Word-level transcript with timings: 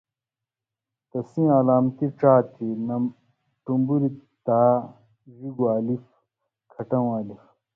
تانیثَیں 1.09 1.51
علامتی 1.59 2.07
ڇا 2.19 2.33
تھی، 2.53 2.67
ٹُمبُریۡ 3.63 4.15
تا، 4.45 4.59
ڙِگوۡ 5.37 5.71
الف، 5.77 6.03
کَھٹؤں 6.71 7.09
الف، 7.19 7.41